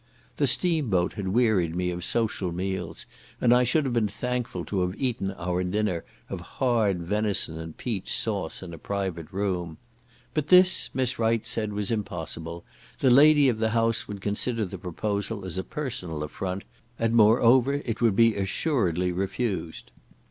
The 0.37 0.47
steam 0.47 0.89
boat 0.89 1.13
had 1.13 1.27
wearied 1.27 1.75
me 1.75 1.91
of 1.91 2.03
social 2.03 2.51
meals, 2.51 3.05
and 3.39 3.53
I 3.53 3.61
should 3.63 3.85
have 3.85 3.93
been 3.93 4.07
thankful 4.07 4.65
to 4.65 4.81
have 4.81 4.95
eaten 4.99 5.29
our 5.37 5.63
dinner 5.63 6.03
of 6.27 6.39
hard 6.57 7.03
venison 7.03 7.59
and 7.59 7.77
peach 7.77 8.11
sauce 8.17 8.63
in 8.63 8.73
a 8.73 8.79
private 8.79 9.31
room; 9.31 9.77
but 10.33 10.47
this, 10.47 10.89
Miss 10.95 11.19
Wright 11.19 11.45
said 11.45 11.71
was 11.73 11.91
impossible; 11.91 12.65
the 12.97 13.11
lady 13.11 13.47
of 13.47 13.59
the 13.59 13.69
house 13.77 14.07
would 14.07 14.21
consider 14.21 14.65
the 14.65 14.79
proposal 14.79 15.45
as 15.45 15.59
a 15.59 15.63
personal 15.63 16.23
affront, 16.23 16.63
and, 16.97 17.13
moreover, 17.13 17.73
it 17.85 18.01
would 18.01 18.15
be 18.15 18.33
assuredly 18.35 19.11
refused. 19.11 19.91